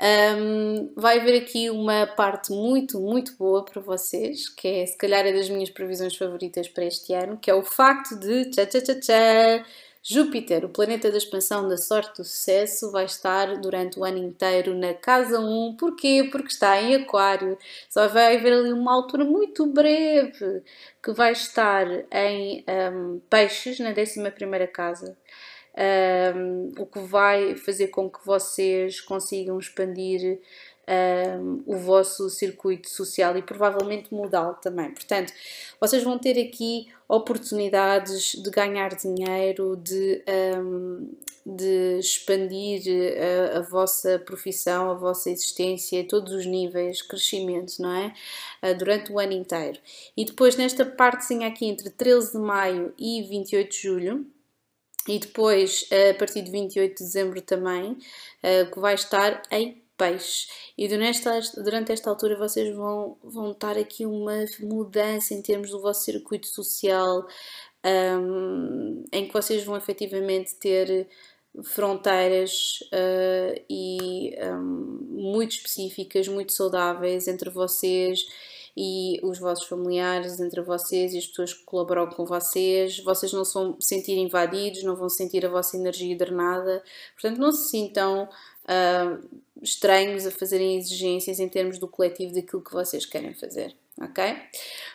[0.00, 5.26] Um, vai haver aqui uma parte muito, muito boa para vocês, que é se calhar
[5.26, 8.80] é das minhas previsões favoritas para este ano, que é o facto de tcha, tcha,
[8.80, 9.66] tcha, tcha,
[10.04, 14.74] Júpiter, o planeta da expansão, da sorte, do sucesso, vai estar durante o ano inteiro
[14.74, 15.76] na casa 1.
[15.76, 16.28] Porquê?
[16.30, 17.56] Porque está em Aquário.
[17.88, 20.62] Só vai haver ali uma altura muito breve
[21.00, 25.16] que vai estar em um, Peixes, na 11 casa.
[25.74, 30.40] Um, o que vai fazer com que vocês consigam expandir
[30.88, 34.90] um, o vosso circuito social e provavelmente mudá-lo também.
[34.90, 35.32] Portanto,
[35.80, 40.22] vocês vão ter aqui oportunidades de ganhar dinheiro, de,
[40.56, 41.10] um,
[41.46, 42.82] de expandir
[43.54, 48.14] a, a, vossa profissão, a vossa existência, todos os níveis, crescimento, não é?
[48.62, 49.78] Uh, durante o ano inteiro.
[50.16, 54.26] E depois, nesta partezinha aqui entre 13 de maio e 28 de julho,
[55.08, 57.98] e depois a partir de 28 de dezembro também,
[58.72, 60.48] que vai estar em peixe.
[60.76, 66.04] E durante esta, altura vocês vão, vão estar aqui uma mudança em termos do vosso
[66.04, 67.26] circuito social,
[67.84, 71.08] um, em que vocês vão efetivamente ter
[71.62, 78.26] fronteiras uh, e um, muito específicas, muito saudáveis entre vocês
[78.76, 82.98] e os vossos familiares, entre vocês e as pessoas que colaboram com vocês.
[83.00, 87.52] Vocês não se vão sentir invadidos, não vão sentir a vossa energia drenada, portanto, não
[87.52, 88.28] se sintam
[88.64, 94.36] uh, estranhos a fazerem exigências em termos do coletivo daquilo que vocês querem fazer ok?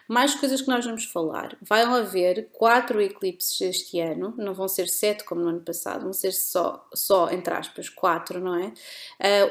[0.08, 1.58] Mais coisas que nós vamos falar.
[1.62, 6.14] Vai haver quatro eclipses este ano, não vão ser sete como no ano passado, vão
[6.14, 8.68] ser só, só entre aspas, quatro, não é?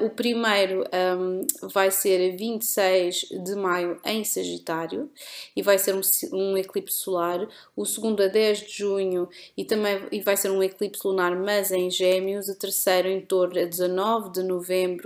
[0.00, 0.82] Uh, o primeiro
[1.18, 5.10] um, vai ser 26 de maio em Sagitário
[5.54, 6.00] e vai ser um,
[6.32, 7.46] um, eclipse solar.
[7.76, 11.70] O segundo a 10 de junho e também e vai ser um eclipse lunar, mas
[11.70, 12.48] em Gêmeos.
[12.48, 15.05] O terceiro em torno a 19 de novembro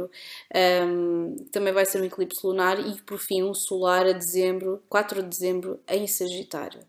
[0.86, 5.22] um, também vai ser um eclipse lunar e por fim um solar a dezembro, 4
[5.22, 6.80] de dezembro, em Sagitário.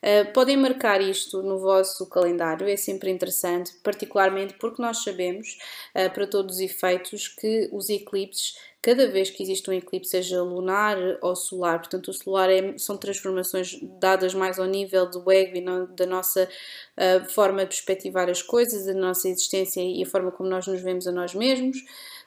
[0.00, 5.58] Uh, podem marcar isto no vosso calendário, é sempre interessante, particularmente porque nós sabemos,
[5.94, 10.42] uh, para todos os efeitos, que os eclipses, cada vez que existe um eclipse, seja
[10.42, 15.58] lunar ou solar, portanto, o solar é, são transformações dadas mais ao nível do ego
[15.58, 20.06] e no, da nossa uh, forma de perspectivar as coisas, da nossa existência e a
[20.06, 21.76] forma como nós nos vemos a nós mesmos.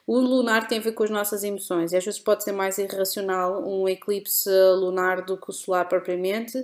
[0.06, 3.66] O lunar tem a ver com as nossas emoções às vezes pode ser mais irracional
[3.66, 6.58] um eclipse lunar do que o solar propriamente,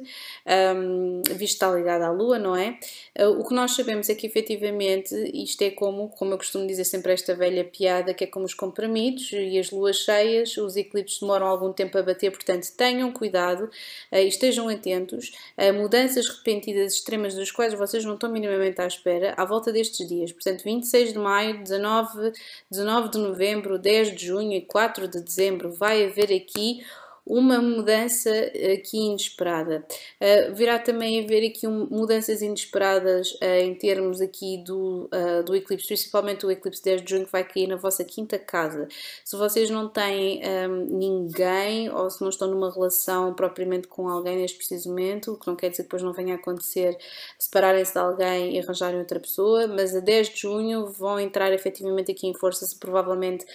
[0.76, 2.78] um, visto está ligado à Lua, não é?
[3.18, 6.84] Uh, o que nós sabemos é que efetivamente isto é como, como eu costumo dizer
[6.84, 11.20] sempre esta velha piada, que é como os comprimidos e as luas cheias, os eclipses
[11.20, 13.64] demoram algum tempo a bater, portanto tenham cuidado
[14.12, 18.86] uh, e estejam atentos a mudanças repentinas extremas das quais vocês não estão minimamente à
[18.86, 22.32] espera à volta destes dias, portanto 26 de maio, 19,
[22.70, 26.84] 19 de novembro novembro, 10 de junho e 4 de dezembro vai haver aqui
[27.30, 28.28] uma mudança
[28.74, 29.86] aqui inesperada.
[30.20, 35.54] Uh, virá também haver aqui um, mudanças inesperadas uh, em termos aqui do, uh, do
[35.54, 38.88] eclipse, principalmente o eclipse 10 de junho que vai cair na vossa quinta casa.
[39.24, 44.36] Se vocês não têm um, ninguém ou se não estão numa relação propriamente com alguém
[44.36, 46.98] neste preciso momento, o que não quer dizer que depois não venha a acontecer
[47.38, 52.10] separarem-se de alguém e arranjarem outra pessoa, mas a 10 de junho vão entrar efetivamente
[52.10, 53.46] aqui em força, provavelmente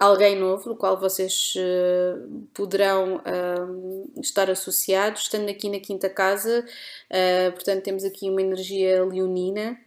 [0.00, 6.64] alguém novo, do qual vocês uh, poderão uh, estar associados, estando aqui na quinta casa,
[6.64, 9.78] uh, portanto temos aqui uma energia leonina,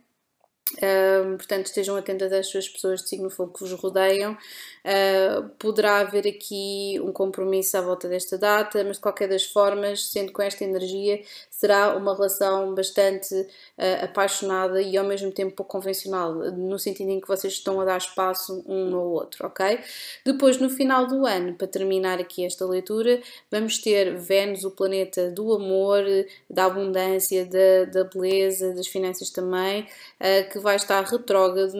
[0.77, 4.37] Uh, portanto, estejam atentas às suas pessoas de signo fogo que vos rodeiam.
[4.83, 10.09] Uh, poderá haver aqui um compromisso à volta desta data, mas de qualquer das formas,
[10.11, 15.71] sendo com esta energia, será uma relação bastante uh, apaixonada e ao mesmo tempo pouco
[15.71, 19.79] convencional, no sentido em que vocês estão a dar espaço um ao outro, ok?
[20.25, 25.31] Depois, no final do ano, para terminar aqui esta leitura, vamos ter Vênus, o planeta
[25.31, 26.03] do amor,
[26.49, 31.73] da abundância, da, da beleza, das finanças também, uh, que vai estar retrógrado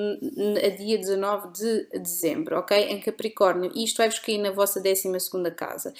[0.63, 2.92] a dia 19 de dezembro, ok?
[2.93, 3.71] Em Capricórnio.
[3.75, 5.09] E isto vai-vos cair na vossa 12
[5.55, 5.93] casa.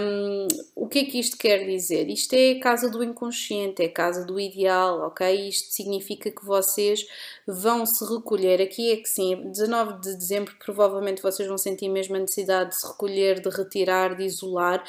[0.00, 2.08] Um, o que é que isto quer dizer?
[2.08, 5.48] Isto é a casa do inconsciente, é a casa do ideal, ok?
[5.48, 7.06] Isto significa que vocês
[7.46, 8.60] vão se recolher.
[8.60, 12.76] Aqui é que sim, 19 de dezembro provavelmente vocês vão sentir mesmo a necessidade de
[12.76, 14.84] se recolher, de retirar, de isolar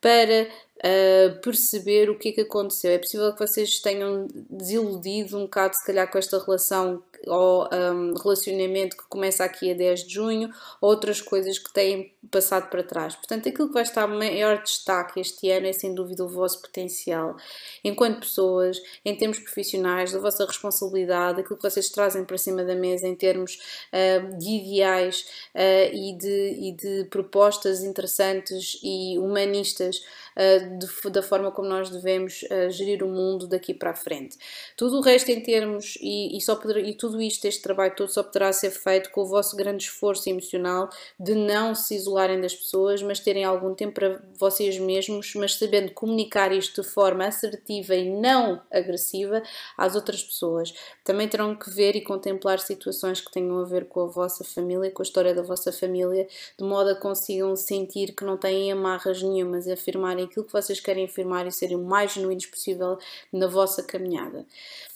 [0.00, 2.92] para uh, perceber o que é que aconteceu.
[2.92, 8.14] É possível que vocês tenham desiludido um bocado, se calhar, com esta relação ou um,
[8.14, 10.50] relacionamento que começa aqui a 10 de junho,
[10.80, 13.14] outras coisas que têm passado para trás.
[13.14, 17.36] Portanto, aquilo que vai estar maior destaque este ano é sem dúvida o vosso potencial
[17.84, 22.74] enquanto pessoas, em termos profissionais, da vossa responsabilidade, aquilo que vocês trazem para cima da
[22.74, 23.58] mesa em termos
[23.92, 29.98] uh, de ideais uh, e, de, e de propostas interessantes e humanistas
[30.36, 34.36] uh, de, da forma como nós devemos gerir o mundo daqui para a frente.
[34.76, 38.08] Tudo o resto em termos, e, e, só poder, e tudo isto, este trabalho todo,
[38.08, 42.54] só poderá ser feito com o vosso grande esforço emocional de não se isolarem das
[42.54, 47.94] pessoas, mas terem algum tempo para vocês mesmos, mas sabendo comunicar isto de forma assertiva
[47.94, 49.40] e não agressiva
[49.78, 50.74] às outras pessoas.
[51.04, 54.90] Também terão que ver e contemplar situações que tenham a ver com a vossa família,
[54.90, 56.26] com a história da vossa família,
[56.58, 61.04] de modo a consigam sentir que não têm amarras nenhumas, afirmarem aquilo que vocês querem
[61.04, 62.98] afirmar e serem o mais genuínos possível
[63.32, 64.44] na vossa caminhada.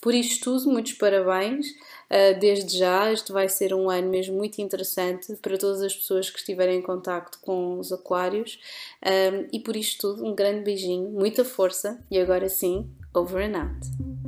[0.00, 1.66] Por isto tudo, muitos parabéns.
[2.10, 6.30] Uh, desde já, este vai ser um ano mesmo muito interessante para todas as pessoas
[6.30, 8.58] que estiverem em contacto com os aquários.
[9.04, 13.58] Um, e por isto tudo, um grande beijinho, muita força e agora sim, over and
[13.58, 14.19] out.